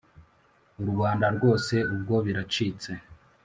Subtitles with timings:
[0.81, 2.91] u rwanda rwose ubwo biracitse